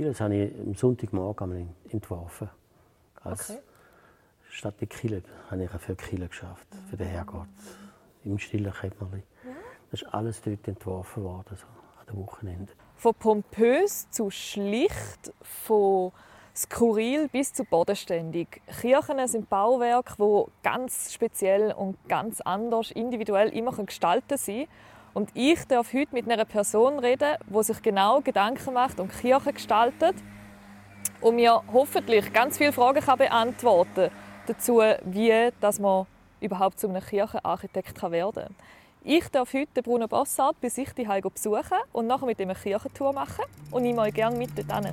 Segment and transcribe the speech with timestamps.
[0.00, 2.48] Vieles habe ich am Sonntagmorgen entworfen.
[3.22, 3.60] Als Okay.
[4.48, 7.48] Statt die Kille habe ich für Kille geschafft, für den Herrgott.
[8.24, 9.22] Im stillen Kämmerli.
[9.90, 12.72] Das ist alles dort entworfen worden, so an dem Wochenende.
[12.96, 16.12] Von pompös zu schlicht, von
[16.56, 18.62] skurril bis zu bodenständig.
[18.80, 24.66] Kirchen sind Bauwerke, die ganz speziell und ganz anders, individuell immer gestalten sein
[25.12, 29.54] Und ich darf heute mit einer Person reden, die sich genau Gedanken macht und Kirchen
[29.54, 30.14] gestaltet
[31.20, 34.10] und mir hoffentlich ganz viele Fragen kann beantworten
[34.46, 36.06] dazu, wie dass man
[36.40, 38.56] überhaupt zu einem Kirchenarchitekt werden kann.
[39.02, 43.12] Ich darf heute Bruno Bossart bei sich die besuchen und nachher mit ihm eine Kirchentour
[43.12, 44.92] machen und nehme euch gerne mit dorthin.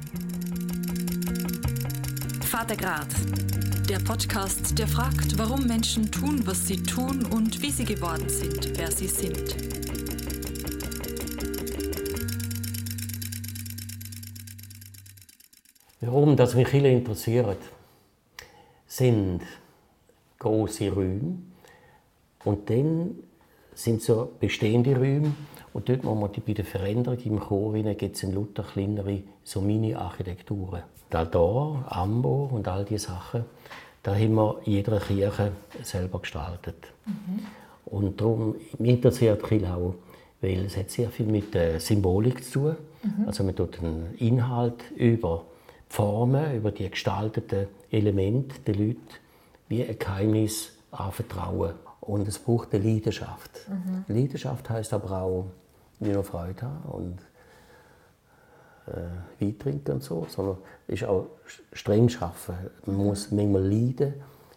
[2.41, 3.08] Vatergrad,
[3.89, 8.77] der Podcast, der fragt, warum Menschen tun, was sie tun und wie sie geworden sind,
[8.77, 9.87] wer sie sind.
[16.09, 17.58] Warum das mich viele interessiert,
[18.88, 19.41] sind
[20.39, 21.39] große Räume
[22.45, 23.16] und dann
[23.73, 25.33] sind so bestehende Räume
[25.73, 29.22] und dort muss man die bei der Veränderung im Chor gibt es in Luther kleinere
[29.44, 30.83] so Mini-Architekturen.
[31.11, 33.44] Der Altar, Ambo und all diese Sachen,
[34.02, 35.52] da haben wir in jeder Kirche
[35.83, 36.88] selber gestaltet.
[37.83, 39.95] Und darum mich interessiert Kirche auch,
[40.39, 42.75] weil es hat sehr viel mit der Symbolik zu tun.
[43.25, 45.44] Also man tut den Inhalt über
[45.89, 49.07] Formen, über die gestalteten Elemente den Leuten
[49.69, 51.73] wie ein Geheimnis anvertrauen.
[52.02, 53.67] Und es braucht eine Leidenschaft.
[54.08, 55.45] Leidenschaft heißt aber auch
[55.99, 57.19] nicht nur Freude haben und
[58.88, 61.27] äh, Wein trinken und so, sondern es ist auch
[61.73, 62.55] streng schaffen.
[62.85, 64.13] Man muss manchmal leiden,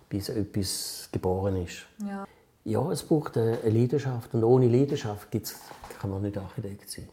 [0.08, 1.86] bis etwas geboren ist.
[2.06, 2.26] Ja.
[2.64, 5.58] Ja, es braucht eine Leidenschaft und ohne Leidenschaft gibt's,
[5.98, 7.08] kann man nicht Architekt sein.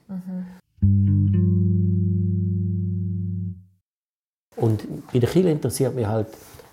[4.58, 6.28] Und bei der Kirche interessiert mich halt,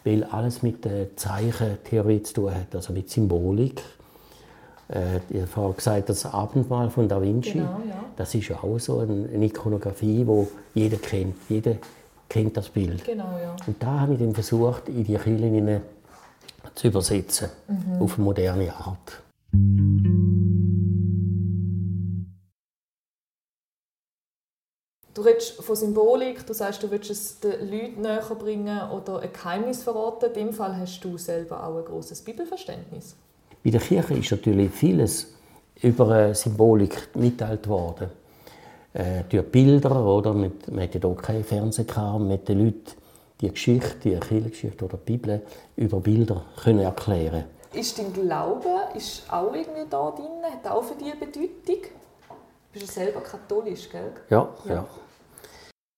[0.04, 3.82] weil alles mit der Zeichentheorie zu tun hat, also mit Symbolik.
[4.88, 8.04] Äh, ich habe vorhin gesagt, das Abendmahl von Da Vinci, Genau, ja.
[8.16, 11.36] das ist ja auch so eine eine Ikonografie, wo jeder kennt.
[11.48, 11.76] Jeder
[12.28, 13.04] kennt das Bild.
[13.04, 13.54] Genau, ja.
[13.66, 15.80] Und da habe ich dann versucht, in die Kirche
[16.74, 17.48] zu übersetzen,
[18.00, 20.23] auf eine moderne Art.
[25.14, 29.32] Du redest von Symbolik, du sagst, du willst es den Leuten näher bringen oder ein
[29.32, 30.26] Geheimnis verraten.
[30.26, 33.14] In dem Fall hast du selber auch ein großes Bibelverständnis.
[33.62, 35.28] Bei der Kirche ist natürlich vieles
[35.80, 38.10] über Symbolik mitteilt worden.
[38.92, 40.34] Äh, durch Bilder, oder?
[40.34, 42.92] Mit, man hatte hier kein Fernsehen, gehabt, man hat den Leuten
[43.40, 45.42] die Geschichte, die Kirchengeschichte oder die Bibel
[45.76, 50.42] über Bilder können erklären Ist dein Glaube ist auch irgendwie da drin?
[50.42, 51.82] Hat auch für dich eine Bedeutung?
[52.72, 54.12] Du bist ja selber katholisch, gell?
[54.30, 54.74] Ja, ja.
[54.74, 54.86] Ja.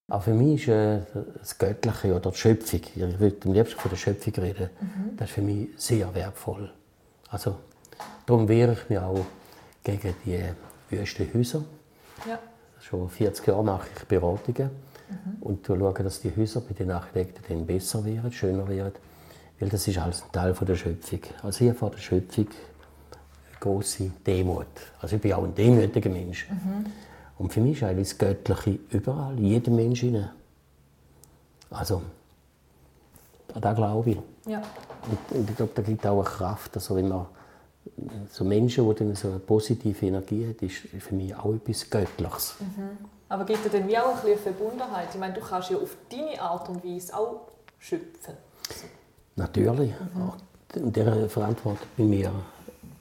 [0.08, 1.00] Auch für mich ist äh,
[1.36, 4.70] das Göttliche oder die Schöpfung, ich würde am liebsten von der Schöpfung reden,
[5.16, 6.72] das ist für mich sehr wertvoll.
[7.28, 7.56] Also,
[8.24, 9.26] darum wehre ich mich auch
[9.82, 10.44] gegen die
[10.90, 11.64] wüsten Häuser.
[12.28, 12.38] Ja.
[12.80, 14.70] Schon 40 Jahre mache ich Beratungen
[15.40, 18.92] und schaue, dass die Häuser bei den Architekten dann besser werden, schöner werden,
[19.58, 21.20] weil das ist alles ein Teil von der Schöpfung.
[21.42, 24.66] Also hier vor der Schöpfung eine große Demut.
[25.00, 26.46] Also ich bin auch ein demütiger Mensch.
[27.38, 30.10] Und für mich ist eigentlich das Göttliche überall, in jedem Menschen.
[30.10, 30.30] hinein.
[31.70, 32.02] Also,
[33.54, 34.18] an das glaube ich.
[34.46, 34.62] ja.
[35.30, 36.74] Und, ich glaube, da gibt auch eine Kraft.
[36.74, 37.26] Also wenn man
[38.30, 42.56] so Menschen, die dann so eine positive Energie haben, ist für mich auch etwas Göttliches.
[43.28, 45.08] Aber gibt dir dann wie auch ein bisschen Verbundenheit?
[45.12, 47.48] Ich meine, du kannst ja auf deine Art und Weise auch
[47.78, 48.34] schöpfen.
[49.36, 49.92] Natürlich.
[50.74, 52.32] Und dieser Verantwortung bin ich mir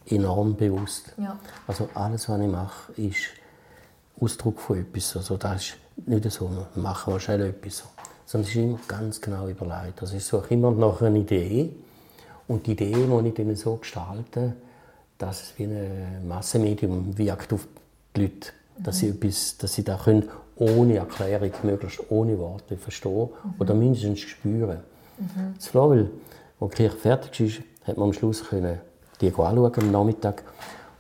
[0.08, 1.14] enorm bewusst.
[1.18, 1.38] Ja.
[1.68, 3.18] Also alles, was ich mache, ist
[4.20, 5.16] Ausdruck von etwas.
[5.18, 7.84] Also das ist nicht so, wir machen wir schnell etwas.
[8.26, 10.02] Sondern es ist immer ganz genau überlegt.
[10.02, 11.72] Also ich suche immer nach einer Idee.
[12.48, 14.54] Und die Idee muss ich dann so gestalten,
[15.18, 17.68] dass es wie ein Massenmedium wirkt auf
[18.16, 18.50] die Leute.
[18.78, 20.28] Dass, sie etwas, dass sie das können,
[20.58, 24.80] ohne Erklärung, möglichst ohne Worte verstehen oder mindestens spüren.
[25.56, 26.10] Das Florel,
[26.60, 28.80] als die Kirche fertig ist, hat man am Schluss können
[29.22, 30.44] die anschauen am Nachmittag.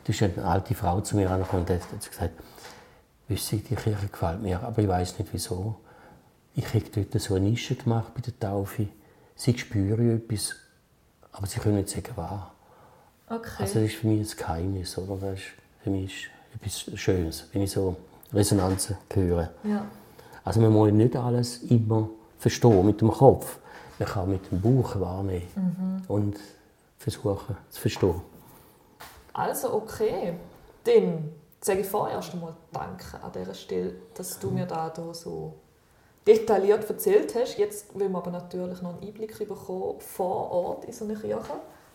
[0.03, 2.33] Da ist eine alte Frau zu mir angekommen und hat gesagt,
[3.27, 5.75] «Wissen Sie, die Kirche gefällt mir, aber ich weiß nicht wieso.
[6.55, 8.87] Ich habe dort so eine Nische gemacht bei der Taufe.
[9.35, 10.55] Sie spüren etwas,
[11.31, 12.41] aber sie können nicht sagen, was.
[13.27, 13.63] Okay.
[13.63, 14.97] Also das ist für mich ein Geheimnis.
[14.97, 15.17] Oder?
[15.17, 15.45] Das ist
[15.83, 17.97] für mich etwas Schönes, wenn ich so
[18.33, 19.49] Resonanzen höre.
[19.63, 19.85] ja.
[20.43, 22.07] Also man muss nicht alles immer
[22.37, 23.57] verstehen mit dem Kopf.
[23.97, 26.37] Man kann mit dem Bauch wahrnehmen und
[26.99, 28.21] versuchen zu verstehen.
[29.33, 30.33] Also okay,
[30.83, 31.31] dann
[31.65, 35.55] sage ich vorerst einmal Danke an dieser Stelle, dass du mir da so
[36.27, 37.57] detailliert erzählt hast.
[37.57, 41.53] Jetzt will man aber natürlich noch einen Einblick bekommen vor Ort in so eine Kirche,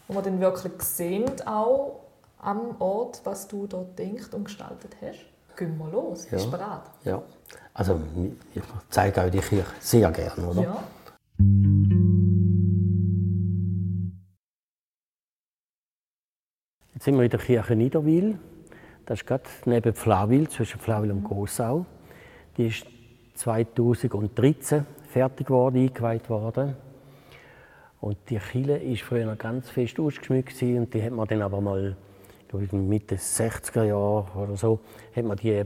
[0.09, 2.01] wo man dann wirklich sehen auch
[2.39, 5.21] am Ort, was du dort denkst und gestaltet hast.
[5.57, 6.83] Gehen wir los, bist du bereit?
[7.05, 7.23] Ja,
[7.73, 8.01] also
[8.53, 10.63] ich zeige euch die Kirche sehr gerne, oder?
[10.63, 10.85] Ja.
[16.95, 18.39] Jetzt sind wir in der Kirche Niederwil.
[19.11, 21.85] Das ist gerade neben Flawil, zwischen Flawil und Gossau.
[22.57, 22.87] Die ist
[23.35, 26.77] 2013 fertig geworden, eingeweiht worden.
[28.01, 31.97] Und die Kille ist früher ganz fest ausgeschmückt und die hat man dann aber mal,
[32.47, 34.79] glaube ich, Mitte 60er Jahre oder so,
[35.17, 35.65] hat man die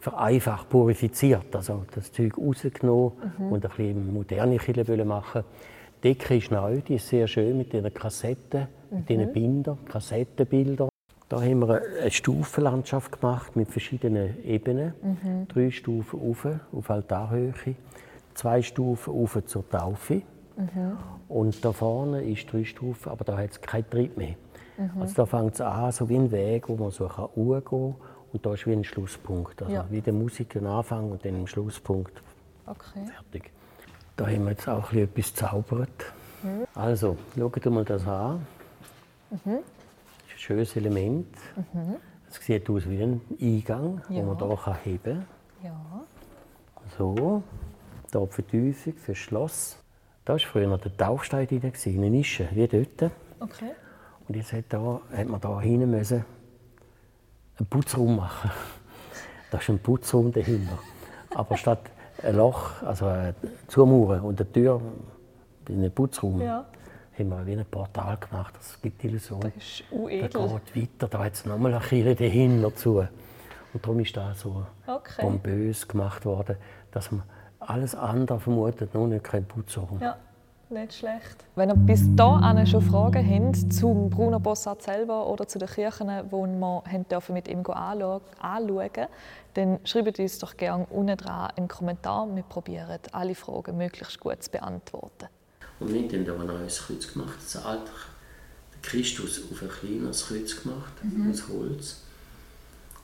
[0.00, 3.52] vereinfacht purifiziert, also das Zeug rausgenommen mhm.
[3.52, 5.44] und ein bisschen moderne Kille machen.
[6.02, 8.96] Die Decke ist neu, die ist sehr schön mit diesen Kassetten, mhm.
[8.96, 10.91] mit diesen Bindern, Kassettenbildern.
[11.32, 14.92] Da haben wir eine Stufenlandschaft gemacht mit verschiedenen Ebenen.
[15.00, 15.48] Mhm.
[15.48, 17.54] Drei Stufen auf, auf Altarhöhe,
[18.34, 20.20] zwei Stufen auf zur Taufe.
[20.58, 20.98] Mhm.
[21.30, 24.34] Und da vorne ist drei Stufen, aber da hat es keinen Tritt mehr.
[24.76, 25.00] Mhm.
[25.00, 27.94] Also da fängt es an, so wie ein Weg, wo man so hochgehen kann.
[28.34, 29.62] Und da ist wie ein Schlusspunkt.
[29.62, 29.86] Also ja.
[29.88, 32.12] wie der Musik ein Anfang und dann ein Schlusspunkt.
[32.66, 33.06] Okay.
[33.06, 33.50] Fertig.
[34.16, 36.12] Da haben wir jetzt auch etwas gezaubert.
[36.42, 36.66] Mhm.
[36.74, 38.46] Also, schaut mal das an.
[39.46, 39.60] Mhm
[40.42, 41.28] schönes Element.
[41.72, 41.96] Mhm.
[42.28, 44.24] Es sieht aus wie ein Eingang, ja.
[44.26, 45.26] wo man hier heben kann.
[45.62, 46.04] Ja.
[46.98, 47.42] So,
[48.12, 49.78] hier für die Vertiefung, für das Schloss.
[50.24, 53.12] Da war früher der Taufstein drin, eine Nische, wie dort.
[53.40, 53.72] Okay.
[54.28, 56.24] Und jetzt hat, da, hat man hier hinten müssen
[57.58, 58.50] einen Putzraum machen.
[59.50, 60.78] Da ist ein Putzraum dahinter.
[61.34, 61.90] Aber statt
[62.22, 63.34] ein Loch, also eine
[63.68, 64.80] Zumauern und eine Tür
[65.68, 66.66] in einen Putzraum, ja
[67.30, 68.54] haben wir wie ein Portal gemacht.
[68.56, 69.40] Das gibt die Illusion.
[69.40, 69.84] Das ist.
[69.90, 73.06] Da geht weiter, da hat es nochmal eine dahinter dazu.
[73.72, 75.22] Und darum ist das so okay.
[75.22, 76.56] pompös gemacht worden,
[76.90, 77.22] dass man
[77.58, 79.98] alles andere vermutet, nur nicht kein Putzraum.
[80.00, 80.16] Ja,
[80.68, 81.44] nicht schlecht.
[81.54, 86.08] Wenn ihr bis dahin schon Fragen habt zum Bruno Bossart selber oder zu den Kirchen,
[86.08, 89.06] die wir dürfen mit ihm anschauen
[89.54, 92.26] dann schreibt uns doch gerne unten dran einen Kommentar.
[92.34, 95.28] Wir probieren alle Fragen möglichst gut zu beantworten.
[95.82, 97.36] Und wir haben aber ein neues Kreuz gemacht.
[97.42, 97.90] Das alte
[98.82, 101.30] Christus auf ein kleines Kreuz gemacht, mhm.
[101.30, 101.96] aus Holz.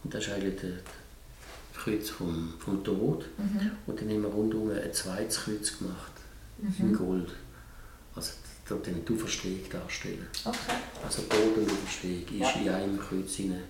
[0.04, 3.24] Und das ist eigentlich das Kreuz vom, vom Tod.
[3.36, 3.72] Mhm.
[3.86, 6.12] Und dann haben wir rundum ein zweites Kreuz gemacht,
[6.58, 6.74] mhm.
[6.78, 7.30] in Gold.
[8.14, 8.32] Also
[8.68, 10.26] dort den Auferstehung darstellen.
[10.44, 10.58] Okay.
[11.04, 12.60] Also Boden und Auferstehung ist ja.
[12.60, 13.64] in einem Kreuz hinein.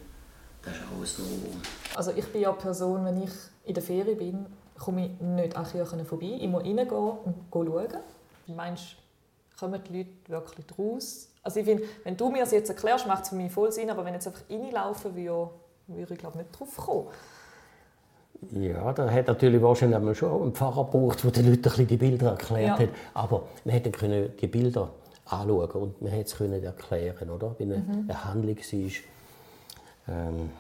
[0.63, 1.61] Das ist alles Novum.
[1.95, 3.31] Also ich bin ja eine Person, wenn ich
[3.65, 4.47] in der Ferien bin,
[4.77, 6.39] komme ich nicht an Kirchen vorbei.
[6.41, 7.89] Ich muss reingehen und schauen.
[8.49, 11.29] Meinst du, kommen die Leute wirklich raus?
[11.43, 13.91] Also ich finde, wenn du mir das jetzt erklärst, macht es für mich voll Sinn,
[13.91, 15.51] aber wenn ich jetzt einfach reinlaufen würde,
[15.87, 17.07] würde ich glaube nicht drauf kommen.
[18.53, 22.31] Ja, da hat natürlich wahrscheinlich schon einen Pfarrer gebraucht, der den Leuten ein die Bilder
[22.31, 22.87] erklärt ja.
[22.87, 22.95] hat.
[23.15, 24.91] Aber man hätte können die Bilder
[25.25, 27.55] anschauen und man hätte es können erklären, oder?
[27.59, 28.05] Wie eine, mhm.
[28.09, 28.91] eine Handlung war.
[30.09, 30.51] Ähm,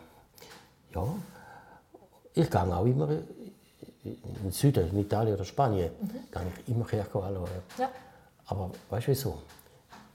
[0.94, 1.06] ja,
[2.34, 3.08] ich gehe auch immer
[4.04, 6.08] im Süden, in Italien oder Spanien, mhm.
[6.32, 7.48] gehe ich immer Kirche anschauen.
[7.78, 7.90] Ja.
[8.46, 9.38] Aber weißt du wieso?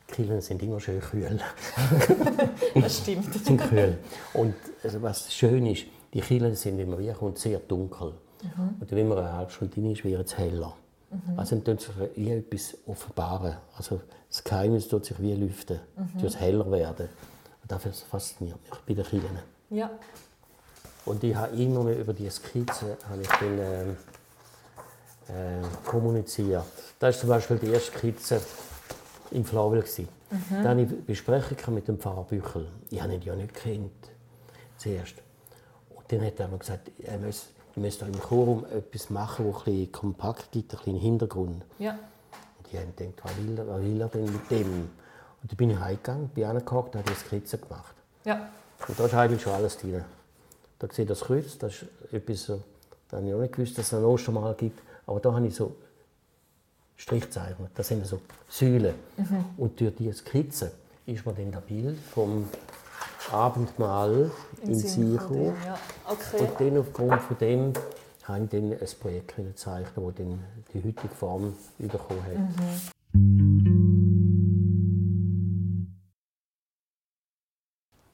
[0.08, 1.40] Kirchen sind immer schön kühl.
[2.76, 3.34] das stimmt.
[3.46, 3.98] sind kühl.
[4.34, 8.14] Und also was schön ist, die Kirchen sind immer weich und sehr dunkel.
[8.42, 8.76] Mhm.
[8.80, 10.74] Und wenn man eine halbe Stunde drin ist, wird es heller.
[11.10, 11.40] Mhm.
[11.40, 13.56] Also dann tut sich wie etwas offenbaren.
[13.76, 16.20] Also das Geheimnis tut sich wie lüften, mhm.
[16.20, 17.10] tut heller werden.
[17.62, 19.40] Und das fasziniert mich bei den Kirchen.
[19.70, 19.90] Ja.
[21.06, 23.90] Und ich habe immer mehr über diese Skizze habe ich dann, äh,
[25.28, 26.64] äh, kommuniziert.
[27.00, 28.42] Das war zum Beispiel die erste Skizze
[29.32, 29.84] im Flawel.
[29.84, 30.08] Mhm.
[30.50, 32.68] Dann hatte ich Besprechungen mit dem Pfarrer Büchel.
[32.90, 33.92] Ich habe ihn ja nicht gekannt,
[34.78, 35.16] zuerst.
[35.96, 39.68] Und dann hat er mir gesagt, er müsse, ich müsste im Chorum etwas machen, das
[39.68, 41.64] ein kompakt gibt, ein bisschen Hintergrund.
[41.80, 41.92] Ja.
[41.92, 44.90] Und ich habe gedacht, was will, er, was will er denn mit dem?
[45.42, 47.96] Und dann bin ich heimgegangen, bin angehakt und habe die Skizze gemacht.
[48.26, 48.50] Ja.
[48.88, 50.04] Und da ist eigentlich schon alles drin.
[50.84, 52.48] Da sehe ich das Kreuz, das ist etwas,
[53.10, 54.82] da habe ich auch nicht gewusst, dass es ein Ostermal gibt.
[55.06, 55.78] Aber da habe ich so
[56.98, 58.94] Strichzeichen, das sind so Säulen.
[59.16, 59.46] Mhm.
[59.56, 60.74] Und durch diese Skizze
[61.06, 62.50] ist mir dann das Bild vom
[63.32, 64.30] Abendmahl
[64.62, 65.54] in Sicho.
[65.66, 65.80] Ja.
[66.06, 66.40] Okay.
[66.40, 67.74] Und dann aufgrund von dem
[68.24, 72.38] habe ich dann ein Projekt zeichnen, das dann die heutige Form bekommen hat.
[73.14, 73.62] Mhm.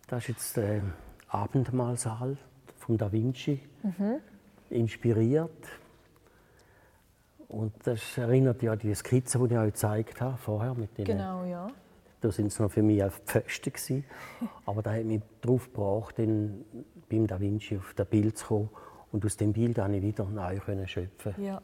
[0.06, 0.84] Das ist jetzt der
[1.30, 2.38] Abendmahlsaal
[2.89, 4.15] von Da Vinci, mhm.
[4.72, 5.67] inspiriert
[7.48, 10.74] und das erinnert ja an die Skizze, die ich euch gezeigt habe vorher.
[10.74, 11.67] Mit den, genau, ja.
[12.19, 14.05] Da sind es noch für mich auf Pfosten gewesen.
[14.65, 16.65] Aber da hat mich darauf gebracht, den,
[17.08, 18.69] beim Da Vinci auf das Bild zu kommen.
[19.12, 21.36] Und aus dem Bild konnte ich wieder neu schöpfen.
[21.43, 21.62] Ja.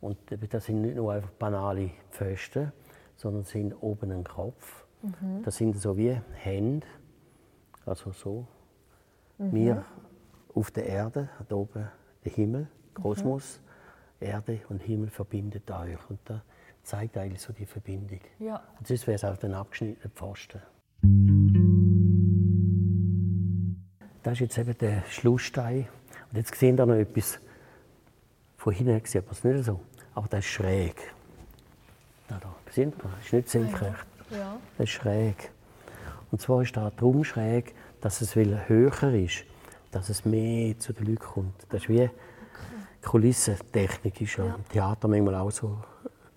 [0.00, 0.16] Und
[0.48, 2.72] das sind nicht nur einfach banale Pfosten,
[3.16, 4.86] sondern sind oben ein Kopf.
[5.02, 5.42] Mhm.
[5.44, 6.86] Das sind so wie Hände,
[7.84, 8.46] also so.
[9.38, 9.54] Mhm.
[9.54, 9.84] Wir
[10.54, 11.88] auf der Erde, da oben
[12.24, 13.60] der Himmel, Kosmos,
[14.20, 14.26] mhm.
[14.26, 15.98] Erde und Himmel verbindet euch.
[16.10, 16.42] Und da
[16.82, 18.20] zeigt eigentlich so die Verbindung.
[18.38, 18.62] Ja.
[18.78, 20.60] Und sonst wäre es auch ein abgeschnittener Pfosten.
[24.22, 25.86] Das ist jetzt eben der Schlussstein.
[26.30, 27.38] Und jetzt sehen wir noch etwas.
[28.56, 29.80] Von hinten sieht man es nicht so.
[30.14, 31.14] Aber das ist schräg.
[32.26, 32.54] Da, da.
[32.70, 32.98] Sehen Sie?
[33.02, 34.06] Das ist nicht senkrecht.
[34.30, 34.58] Ja.
[34.76, 35.50] Das ist schräg.
[36.30, 39.44] Und zwar ist das darum schräg, dass es höher ist,
[39.90, 41.66] dass es mehr zu den Leuten kommt.
[41.68, 42.10] Das ist wie
[43.02, 44.54] Kulissentechnik ist ja, ja.
[44.54, 45.78] im Theater manchmal auch so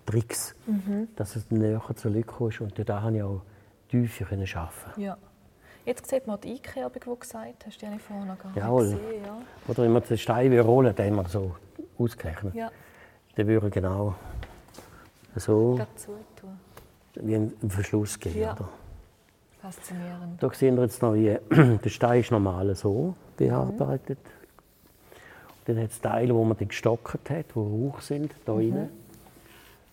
[0.06, 1.08] Tricks, mhm.
[1.16, 2.62] dass es näher zu den Leuten kommt.
[2.62, 3.42] Und da habe ich auch
[3.90, 5.18] Tiefe arbeiten ja.
[5.84, 8.50] Jetzt sieht man die Einkerbung, die du gesagt hast, die habe ich vorhin noch gar
[8.50, 8.84] nicht Jawohl.
[8.84, 9.26] gesehen.
[9.26, 9.42] Ja.
[9.68, 11.56] Oder wenn man den Stein rollen den haben wir so
[11.98, 12.54] ausgerechnet.
[12.54, 12.72] Ja.
[13.36, 14.16] Dann würde genau
[15.36, 15.80] so
[17.16, 18.40] wie ein Verschluss geben.
[18.40, 18.54] Ja.
[18.54, 18.70] Oder?
[19.62, 20.42] Faszinierend.
[20.42, 21.38] Da sehen wir jetzt noch, wie
[21.84, 24.18] der Stein ist normal so bearbeitet.
[24.18, 24.42] Mhm.
[25.66, 28.90] Dann hat es Teile, wo man die gestockt hat, die Rauch sind, da mhm.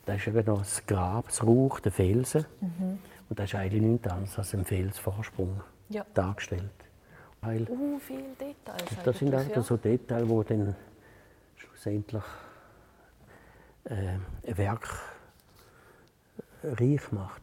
[0.06, 2.46] Da ist eben noch das Grab, das Rauch, der Felsen.
[2.62, 2.98] Mhm.
[3.28, 5.60] Und das ist eigentlich nichts anderes als ein Felsvorsprung
[5.90, 6.06] ja.
[6.14, 6.62] dargestellt.
[7.42, 9.04] Weil uh, viele Details.
[9.04, 9.62] Das sind einfach ja.
[9.62, 10.76] so Details, die dann
[11.56, 12.22] schlussendlich
[13.84, 14.88] äh, ein Werk
[16.64, 17.42] reich macht.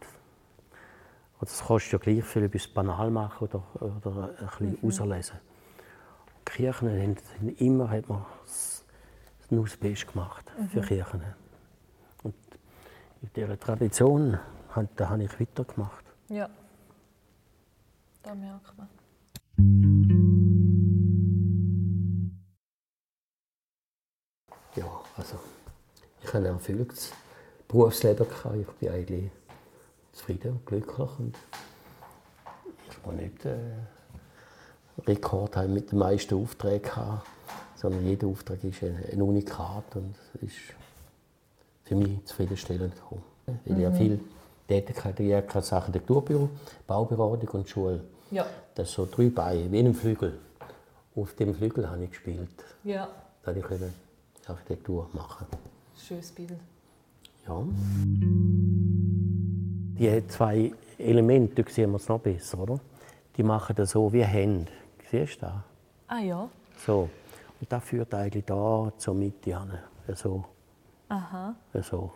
[1.41, 4.87] Es kostet ja gleich viel, etwas banal machen oder, oder ein bisschen mhm.
[4.87, 5.37] auslesen.
[6.47, 8.83] Die Kirchen haben immer hat man das,
[9.49, 10.69] das Beste gemacht mhm.
[10.69, 11.21] für Kirchen.
[12.23, 12.35] Und
[13.21, 14.39] in dieser Tradition
[14.95, 16.03] da habe ich weitergemacht.
[16.27, 16.49] Ja,
[18.23, 18.89] da merkt man.
[24.75, 25.39] Ja, also
[26.21, 27.13] ich habe ein erfülltes
[27.67, 28.55] Berufsleben gehabt.
[28.55, 29.31] Ich bin eigentlich
[30.15, 31.10] zufrieden und glücklich.
[31.19, 31.36] Und
[32.89, 33.57] ich will nicht äh,
[35.05, 37.22] Rekord haben mit den meisten Aufträgen haben,
[37.75, 40.55] sondern jeder Auftrag ist ein, Unikat und ist
[41.84, 42.93] für mich zufriedenstellend.
[43.45, 43.95] Weil ich mhm.
[43.95, 44.19] viel
[44.67, 46.50] Tätigkeit in IRKs Architekturbüro,
[46.88, 48.01] Bauberatung und Schule.
[48.31, 48.45] Ja.
[48.74, 50.39] Das sind so drei Beine, wie in einem Flügel.
[51.15, 52.50] Auf dem Flügel habe ich gespielt.
[52.84, 53.07] Ja.
[53.43, 53.91] Da konnte
[54.41, 55.45] ich Architektur machen.
[55.95, 56.53] Schönes Bild.
[57.48, 57.63] Ja.
[59.97, 62.79] Die zwei Elemente, da sehen wir es noch besser, oder?
[63.37, 64.71] Die machen das so wie Hände.
[65.09, 65.53] Siehst du das?
[66.07, 66.49] Ah ja.
[66.85, 67.09] So.
[67.61, 69.71] Und das führt eigentlich da zur Mitte hin.
[70.13, 70.43] So.
[71.07, 71.55] Aha.
[71.81, 72.11] So.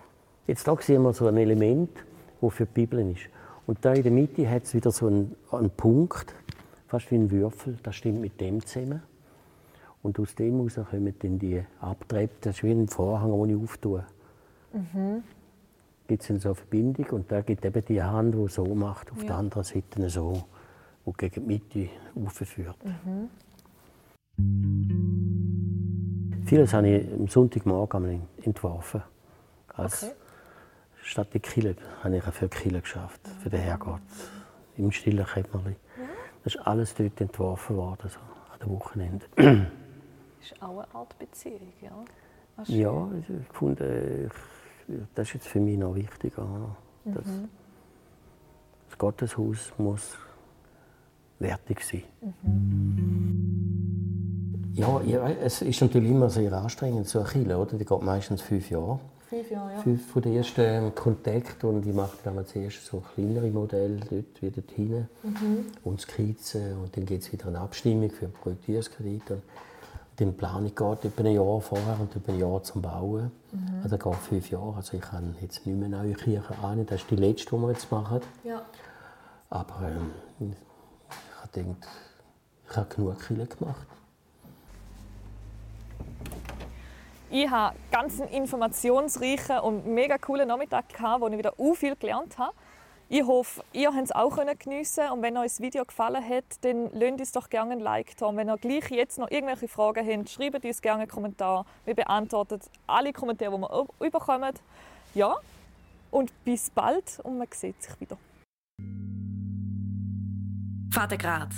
[0.46, 1.90] Jetzt da sehen wir so ein Element,
[2.42, 3.30] wo für die Bibel ist.
[3.66, 6.34] Und da in der Mitte hat es wieder so einen, einen, Punkt,
[6.88, 9.04] fast wie ein Würfel, das stimmt mit dem zusammen.
[10.02, 13.64] Und aus dem heraus kommen dann die Abtreibungen, das ist wie ein Vorhang, den ich
[13.64, 14.04] auftue.
[14.74, 15.24] Mhm.
[16.10, 19.20] Gibt es so eine Verbindung und da gibt eben die Hand, die so macht, auf
[19.22, 19.28] ja.
[19.28, 20.44] der anderen Seite so,
[21.06, 21.90] die gegen die Mitte
[22.26, 22.78] aufführt.
[22.84, 23.30] Mhm.
[26.46, 29.04] Vieles habe ich am Sonntagmorgen entworfen.
[29.76, 30.14] Als okay
[31.10, 34.02] statt die Kille habe ich für die Kille geschafft, für den Herrgott.
[34.78, 35.76] Im stillen Kämmerli.
[36.44, 38.20] Das ist alles dort entworfen worden, so
[38.54, 39.26] an dem Wochenende.
[39.36, 39.46] Das
[40.42, 42.06] ist auch eine Art Beziehung, ja?
[42.66, 43.82] Ja, ich fand,
[45.16, 46.34] das ist jetzt für mich noch wichtig.
[46.36, 47.50] Das, mhm.
[48.90, 50.18] das Gotteshaus muss
[51.40, 52.04] wertig sein.
[52.22, 53.60] Mhm.
[54.74, 57.78] Ja, ja, es ist natürlich immer sehr anstrengend, so eine Kille, oder?
[57.78, 59.00] Die geht meistens fünf Jahre.
[59.28, 59.80] Fünf Jahre, ja.
[59.80, 64.64] Fünf von den ersten Kontakten und ich mache dann erstes so kleinere Modelle dort wieder
[64.74, 65.66] hin mhm.
[65.84, 69.32] und Skizzen und dann gibt es wieder eine Abstimmung für einen Projektierungskredit.
[69.32, 69.44] Und
[70.20, 73.32] die Planung geht etwa ein Jahr vorher und etwa ein Jahr zum Bauen.
[73.52, 73.80] Mhm.
[73.84, 74.76] Also geht fünf Jahre.
[74.76, 76.86] Also ich kann jetzt nicht mehr neue Kirchen an.
[76.86, 78.20] Das ist die letzte, die wir jetzt machen.
[78.44, 78.62] Ja.
[79.50, 81.88] Aber ähm, ich habe gedacht,
[82.70, 83.88] ich habe genug Kirchen gemacht.
[87.32, 90.86] Ich hatte ganz einen informationsreichen und mega coolen Nachmittag,
[91.20, 92.54] wo ich wieder so viel gelernt habe.
[93.12, 96.92] Ich hoffe, ihr könnt es auch geniessen und wenn euch das Video gefallen hat, dann
[96.94, 98.28] lasst uns doch gerne ein Like da.
[98.28, 101.66] Und wenn ihr gleich jetzt noch irgendwelche Fragen habt, schreibt uns gerne einen Kommentar.
[101.86, 104.54] Wir beantworten alle Kommentare, die wir überkommen.
[105.16, 105.38] Ja,
[106.12, 108.16] und bis bald und man sieht sich wieder.
[110.94, 111.50] Vatergrad